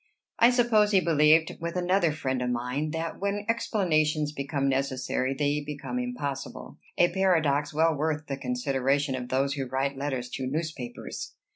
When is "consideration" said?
8.35-9.13